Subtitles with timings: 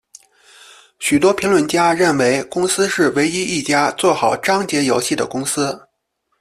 [0.97, 5.79] 许多评论家认为公司是唯一一家做好章节游戏的公司。